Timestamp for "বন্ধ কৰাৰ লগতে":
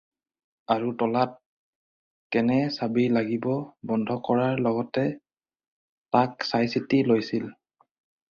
3.91-5.03